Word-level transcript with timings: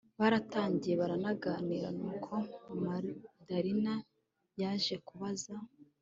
Baratangiye 0.19 0.93
baraganira 1.01 1.87
nuko 1.99 2.33
Madalina 2.83 3.93
yaje 4.61 4.95
kubaza 5.07 5.53